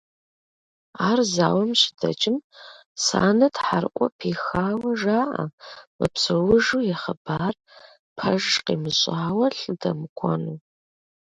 [1.09, 2.37] Ар зауэм щыдэкӏым,
[3.05, 5.45] Санэ тхьэрыӏуэ пихауэ жаӏэ
[5.97, 7.55] мыпсэужу и хъыбар
[8.15, 10.57] пэж къимыщӏауэ лӏы дэмыкӏуэну.